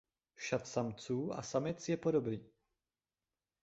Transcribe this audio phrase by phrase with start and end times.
[0.35, 2.45] Šat samců a samic je podobný.